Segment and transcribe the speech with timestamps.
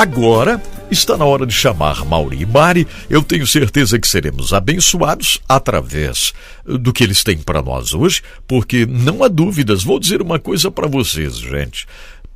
[0.00, 2.88] Agora está na hora de chamar Mauri e Mari.
[3.10, 6.32] Eu tenho certeza que seremos abençoados através
[6.64, 9.84] do que eles têm para nós hoje, porque não há dúvidas.
[9.84, 11.86] Vou dizer uma coisa para vocês, gente.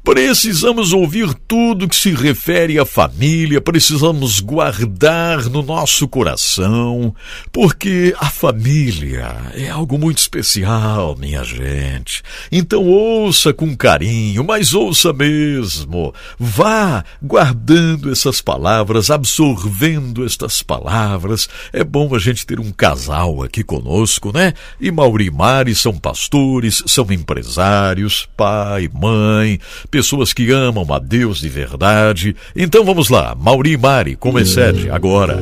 [0.05, 7.15] Precisamos ouvir tudo que se refere à família, precisamos guardar no nosso coração,
[7.51, 12.23] porque a família é algo muito especial, minha gente.
[12.53, 16.13] Então ouça com carinho, mas ouça mesmo.
[16.39, 21.49] Vá guardando essas palavras, absorvendo estas palavras.
[21.73, 24.53] É bom a gente ter um casal aqui conosco, né?
[24.79, 29.59] E Mauri Mari são pastores, são empresários, pai, mãe
[29.95, 32.35] pessoas que amam a Deus de verdade.
[32.57, 35.39] Então vamos lá, Mauri e Mari, como excede agora.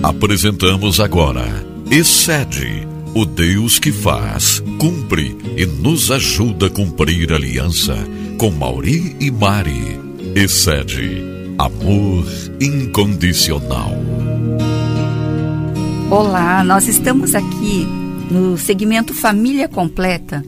[0.00, 1.44] Apresentamos agora
[1.90, 7.96] Excede, o Deus que faz, cumpre e nos ajuda a cumprir a aliança
[8.38, 9.98] com Mauri e Mari.
[10.36, 11.20] Excede,
[11.58, 12.24] amor
[12.60, 13.90] incondicional.
[16.08, 17.84] Olá, nós estamos aqui
[18.30, 20.44] no segmento Família Completa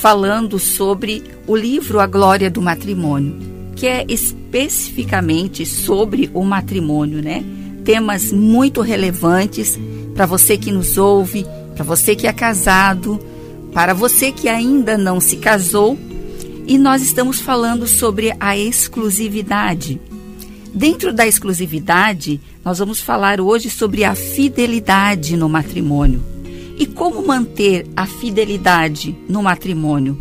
[0.00, 3.36] falando sobre o livro A Glória do Matrimônio,
[3.74, 7.44] que é especificamente sobre o matrimônio, né?
[7.84, 9.78] Temas muito relevantes
[10.14, 13.20] para você que nos ouve, para você que é casado,
[13.72, 15.98] para você que ainda não se casou.
[16.66, 20.00] E nós estamos falando sobre a exclusividade.
[20.72, 26.37] Dentro da exclusividade, nós vamos falar hoje sobre a fidelidade no matrimônio.
[26.78, 30.16] E como manter a fidelidade no matrimônio?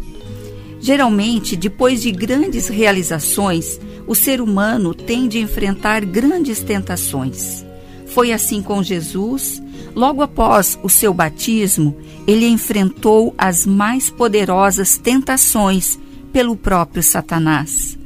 [0.80, 7.66] Geralmente, depois de grandes realizações, o ser humano tende a enfrentar grandes tentações.
[8.08, 9.62] Foi assim com Jesus.
[9.94, 16.00] Logo após o seu batismo, ele enfrentou as mais poderosas tentações
[16.32, 17.98] pelo próprio Satanás.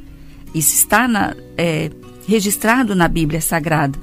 [0.54, 1.90] Isso está na, é,
[2.26, 3.98] registrado na Bíblia Sagrada.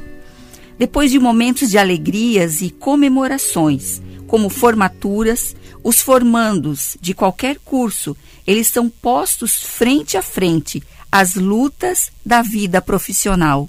[0.77, 8.15] Depois de momentos de alegrias e comemorações, como formaturas, os formandos de qualquer curso,
[8.45, 13.67] eles são postos frente a frente às lutas da vida profissional.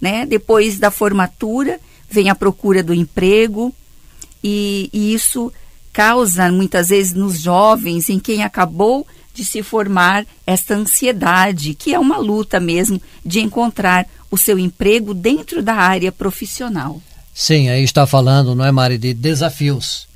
[0.00, 0.26] Né?
[0.26, 3.72] Depois da formatura, vem a procura do emprego,
[4.42, 5.52] e, e isso
[5.92, 11.98] causa muitas vezes nos jovens, em quem acabou de se formar, esta ansiedade, que é
[11.98, 17.00] uma luta mesmo de encontrar o seu emprego dentro da área profissional.
[17.34, 20.06] Sim, aí está falando, não é, Mari, de desafios.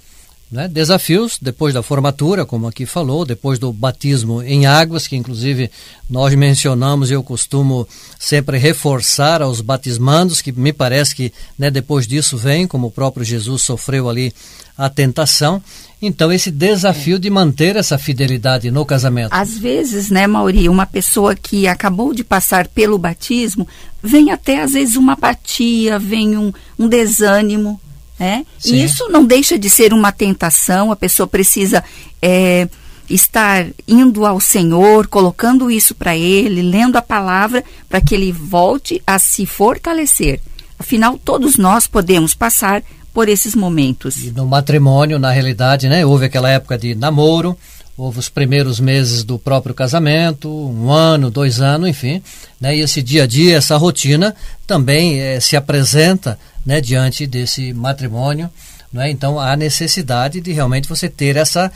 [0.51, 0.69] Né?
[0.69, 5.71] Desafios depois da formatura, como aqui falou, depois do batismo em águas, que inclusive
[6.09, 7.87] nós mencionamos e eu costumo
[8.17, 13.25] sempre reforçar aos batismandos, que me parece que né, depois disso vem, como o próprio
[13.25, 14.33] Jesus sofreu ali
[14.79, 15.61] a tentação.
[16.01, 19.33] Então, esse desafio de manter essa fidelidade no casamento.
[19.33, 23.67] Às vezes, né, Mauri, uma pessoa que acabou de passar pelo batismo,
[24.03, 27.81] vem até às vezes uma apatia, vem um, um desânimo,
[28.19, 28.47] né?
[28.65, 31.84] E isso não deixa de ser uma tentação, a pessoa precisa
[32.21, 32.69] é,
[33.09, 39.03] estar indo ao Senhor, colocando isso para Ele, lendo a palavra, para que Ele volte
[39.06, 40.41] a se fortalecer.
[40.78, 42.82] Afinal, todos nós podemos passar
[43.12, 44.25] por esses momentos.
[44.25, 47.56] E no matrimônio, na realidade, né, houve aquela época de namoro,
[47.97, 52.22] houve os primeiros meses do próprio casamento, um ano, dois anos, enfim,
[52.60, 57.72] né, e esse dia a dia, essa rotina também é, se apresenta né, diante desse
[57.72, 58.50] matrimônio,
[58.93, 61.72] né, então há necessidade de realmente você ter essa,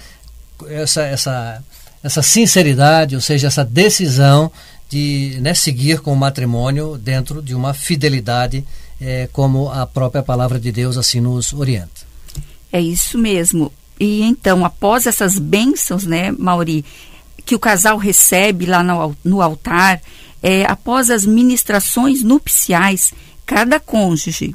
[0.69, 1.65] essa, essa,
[2.03, 4.51] essa sinceridade, ou seja, essa decisão
[4.89, 8.65] de né, seguir com o matrimônio dentro de uma fidelidade
[9.01, 12.11] é, como a própria palavra de Deus assim nos orienta.
[12.73, 13.73] É isso mesmo.
[13.99, 16.85] E então, após essas bênçãos, né, Mauri,
[17.45, 20.01] que o casal recebe lá no, no altar,
[20.43, 23.13] é, após as ministrações nupciais,
[23.45, 24.55] cada cônjuge,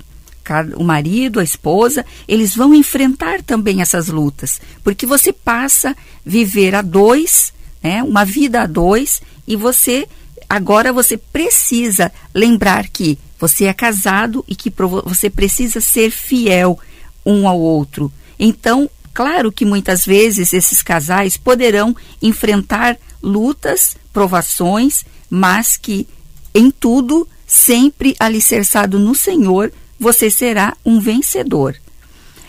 [0.75, 5.95] o marido, a esposa, eles vão enfrentar também essas lutas, porque você passa a
[6.25, 10.07] viver a dois, né, uma vida a dois, e você
[10.50, 14.72] agora você precisa lembrar que você é casado e que
[15.03, 16.79] você precisa ser fiel
[17.25, 18.11] um ao outro.
[18.40, 26.08] Então, claro que muitas vezes esses casais poderão enfrentar lutas, provações, mas que
[26.53, 31.76] em tudo, sempre alicerçado no Senhor, você será um vencedor.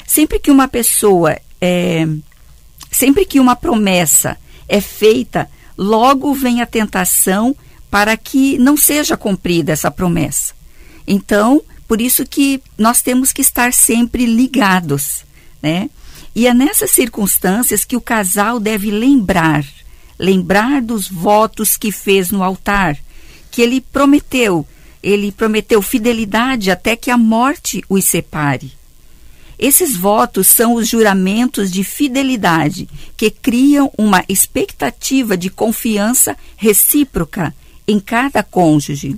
[0.07, 2.07] Sempre que uma pessoa é,
[2.91, 4.39] sempre que uma promessa
[4.69, 7.55] é feita, logo vem a tentação
[7.91, 10.55] para que não seja cumprida essa promessa.
[11.07, 15.25] Então, por isso que nós temos que estar sempre ligados,
[15.63, 15.89] né?
[16.35, 19.65] E é nessas circunstâncias que o casal deve lembrar,
[20.19, 22.99] lembrar dos votos que fez no altar,
[23.51, 24.67] que ele prometeu.
[25.07, 28.73] Ele prometeu fidelidade até que a morte os separe.
[29.57, 37.55] Esses votos são os juramentos de fidelidade que criam uma expectativa de confiança recíproca
[37.87, 39.15] em cada cônjuge.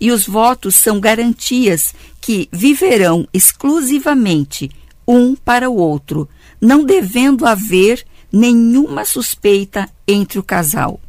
[0.00, 4.68] E os votos são garantias que viverão exclusivamente
[5.06, 6.28] um para o outro,
[6.60, 11.00] não devendo haver nenhuma suspeita entre o casal.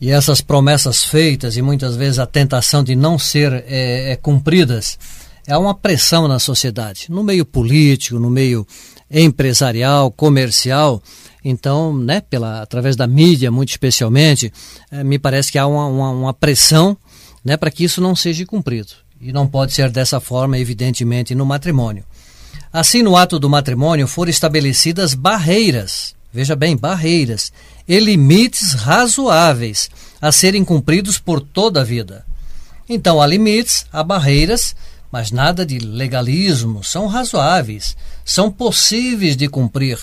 [0.00, 4.98] E essas promessas feitas e muitas vezes a tentação de não ser é, é, cumpridas
[5.46, 8.66] é uma pressão na sociedade, no meio político, no meio
[9.10, 11.02] empresarial, comercial.
[11.44, 14.52] Então, né, pela, através da mídia, muito especialmente,
[14.90, 16.96] é, me parece que há uma, uma, uma pressão
[17.44, 18.92] né, para que isso não seja cumprido.
[19.20, 22.04] E não pode ser dessa forma, evidentemente, no matrimônio.
[22.72, 27.50] Assim, no ato do matrimônio foram estabelecidas barreiras, veja bem, barreiras,
[27.88, 29.88] e limites razoáveis
[30.20, 32.26] a serem cumpridos por toda a vida.
[32.86, 34.76] Então, há limites, há barreiras,
[35.10, 39.98] mas nada de legalismo, são razoáveis, são possíveis de cumprir.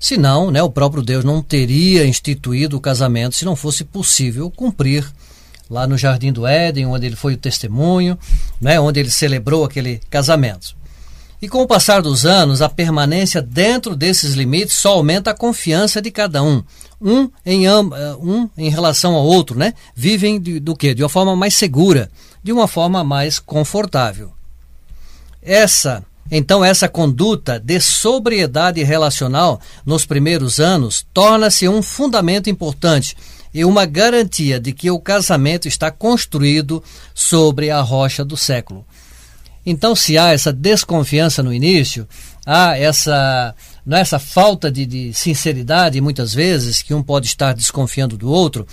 [0.00, 5.06] Senão, né, o próprio Deus não teria instituído o casamento se não fosse possível cumprir
[5.68, 8.18] lá no Jardim do Éden, onde ele foi o testemunho,
[8.58, 10.74] né, onde ele celebrou aquele casamento.
[11.40, 16.00] E com o passar dos anos, a permanência dentro desses limites só aumenta a confiança
[16.00, 16.62] de cada um.
[17.00, 17.70] Um em, eh,
[18.18, 19.74] um em relação ao outro, né?
[19.94, 20.94] Vivem de, do quê?
[20.94, 22.10] De uma forma mais segura,
[22.42, 24.32] de uma forma mais confortável.
[25.42, 33.14] Essa, então, essa conduta de sobriedade relacional nos primeiros anos torna-se um fundamento importante
[33.52, 36.82] e uma garantia de que o casamento está construído
[37.14, 38.86] sobre a rocha do século.
[39.68, 42.06] Então, se há essa desconfiança no início,
[42.46, 43.52] há essa,
[43.84, 48.30] não é, essa falta de, de sinceridade, muitas vezes, que um pode estar desconfiando do
[48.30, 48.64] outro,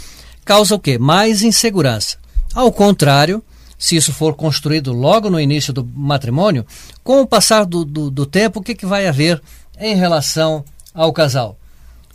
[0.45, 0.99] causa o quê?
[0.99, 2.17] Mais insegurança.
[2.53, 3.43] Ao contrário,
[3.75, 6.63] se isso for construído logo no início do matrimônio,
[7.03, 9.41] com o passar do, do, do tempo, o que, que vai haver
[9.79, 10.63] em relação
[10.93, 11.57] ao casal?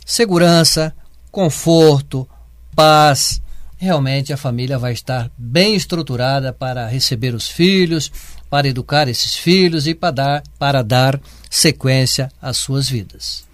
[0.05, 0.95] Segurança,
[1.29, 2.27] conforto,
[2.73, 3.41] paz.
[3.77, 8.11] Realmente a família vai estar bem estruturada para receber os filhos,
[8.49, 13.47] para educar esses filhos e para dar, para dar sequência às suas vidas.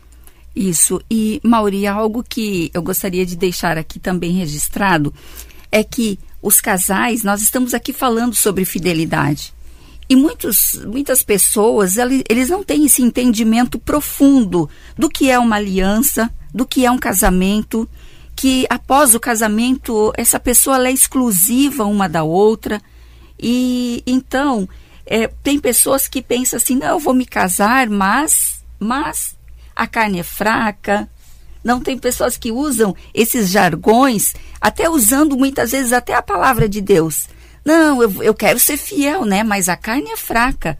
[0.56, 1.02] Isso.
[1.12, 5.14] E, Mauri, algo que eu gostaria de deixar aqui também registrado
[5.72, 9.54] é que os casais, nós estamos aqui falando sobre fidelidade.
[10.08, 11.96] E muitos, muitas pessoas,
[12.30, 16.98] eles não têm esse entendimento profundo do que é uma aliança, do que é um
[16.98, 17.90] casamento,
[18.36, 22.82] que após o casamento essa pessoa é exclusiva uma da outra
[23.40, 24.70] e então
[25.06, 29.36] é, tem pessoas que pensam assim não eu vou me casar mas mas
[29.76, 31.10] a carne é fraca.
[31.64, 36.80] Não tem pessoas que usam esses jargões até usando muitas vezes até a palavra de
[36.80, 37.28] Deus.
[37.64, 40.78] Não eu, eu quero ser fiel né mas a carne é fraca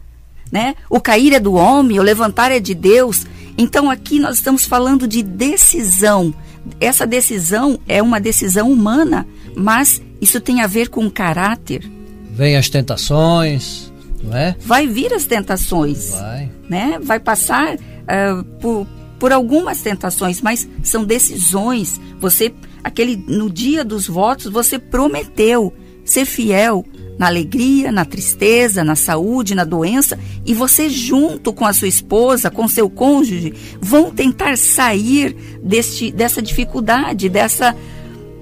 [0.50, 0.74] né?
[0.88, 3.26] O cair é do homem o levantar é de Deus.
[3.58, 6.34] Então aqui nós estamos falando de decisão.
[6.80, 11.88] Essa decisão é uma decisão humana, mas isso tem a ver com caráter.
[12.30, 13.92] Vem as tentações,
[14.26, 14.56] não é?
[14.60, 16.10] Vai vir as tentações.
[16.10, 16.50] Vai.
[16.68, 16.98] Né?
[17.00, 18.86] Vai passar uh, por,
[19.18, 22.00] por algumas tentações, mas são decisões.
[22.20, 22.52] Você,
[22.82, 25.72] aquele no dia dos votos, você prometeu
[26.04, 26.84] ser fiel
[27.18, 32.50] na alegria, na tristeza, na saúde, na doença, e você, junto com a sua esposa,
[32.50, 37.74] com seu cônjuge, vão tentar sair deste, dessa dificuldade, dessa,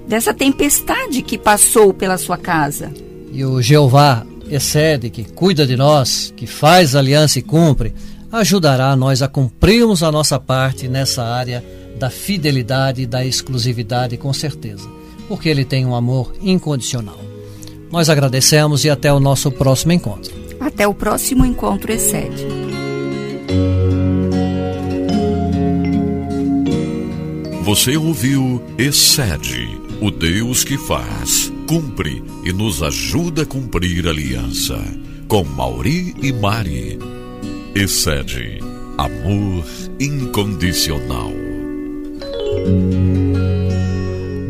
[0.07, 2.91] dessa tempestade que passou pela sua casa.
[3.31, 7.93] E o Jeová excede, que cuida de nós, que faz aliança e cumpre,
[8.31, 11.63] ajudará nós a cumprirmos a nossa parte nessa área
[11.97, 14.87] da fidelidade e da exclusividade, com certeza,
[15.27, 17.19] porque Ele tem um amor incondicional.
[17.91, 20.33] Nós agradecemos e até o nosso próximo encontro.
[20.59, 22.45] Até o próximo encontro, Excede.
[27.63, 34.77] Você ouviu Excede, o Deus que faz, cumpre e nos ajuda a cumprir a aliança.
[35.27, 36.99] Com Mauri e Mari.
[37.73, 38.59] Excede,
[38.97, 39.65] amor
[39.99, 41.33] incondicional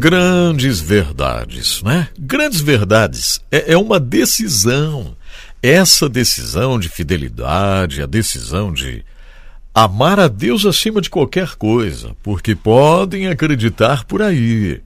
[0.06, 2.10] grandes verdades, né?
[2.20, 3.42] Grandes verdades.
[3.52, 5.18] É, é uma decisão.
[5.64, 9.04] Essa decisão de fidelidade, a decisão de
[9.74, 14.80] amar a Deus acima de qualquer coisa, porque podem acreditar por aí.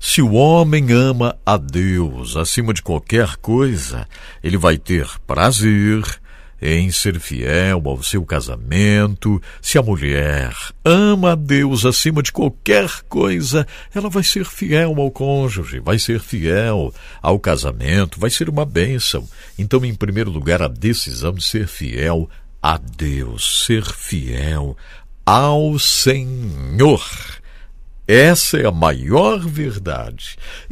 [0.00, 4.06] Se o homem ama a Deus acima de qualquer coisa,
[4.42, 6.02] ele vai ter prazer,
[6.60, 9.40] em ser fiel ao seu casamento.
[9.60, 10.52] Se a mulher
[10.84, 16.20] ama a Deus acima de qualquer coisa, ela vai ser fiel ao cônjuge, vai ser
[16.20, 19.28] fiel ao casamento, vai ser uma bênção.
[19.58, 22.28] Então, em primeiro lugar, a decisão de ser fiel
[22.62, 24.76] a Deus, ser fiel
[25.24, 27.02] ao Senhor.
[28.06, 30.36] Essa é a maior verdade.